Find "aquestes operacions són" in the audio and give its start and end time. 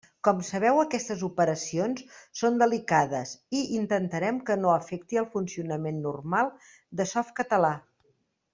0.83-2.57